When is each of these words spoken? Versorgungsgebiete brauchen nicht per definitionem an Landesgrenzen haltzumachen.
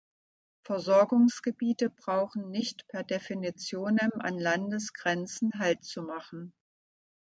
Versorgungsgebiete 0.63 1.91
brauchen 1.91 2.49
nicht 2.49 2.87
per 2.87 3.03
definitionem 3.03 4.09
an 4.13 4.39
Landesgrenzen 4.39 5.51
haltzumachen. 5.59 6.55